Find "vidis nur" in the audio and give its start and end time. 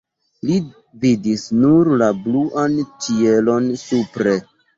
1.03-1.91